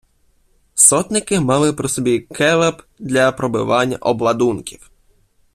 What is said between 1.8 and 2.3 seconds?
собі